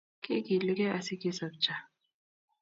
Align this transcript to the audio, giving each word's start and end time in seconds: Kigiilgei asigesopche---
Kigiilgei 0.23 0.91
asigesopche--- 0.99 1.73